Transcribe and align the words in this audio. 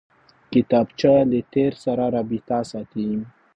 کتابچه 0.53 1.13
له 1.29 1.39
تېر 1.53 1.73
سره 1.83 2.05
رابطه 2.15 2.57
ساتي 2.71 3.09